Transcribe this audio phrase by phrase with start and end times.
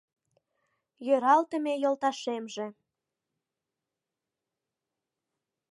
[1.05, 2.67] Йӧралтыме йолташемже-